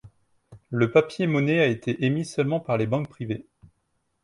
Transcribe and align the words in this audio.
Le 0.71 0.89
papier 0.89 1.27
monnaie 1.27 1.59
a 1.59 1.67
été 1.67 2.03
émis 2.05 2.25
seulement 2.25 2.59
par 2.59 2.75
les 2.75 2.87
banques 2.87 3.07
privées. 3.07 3.45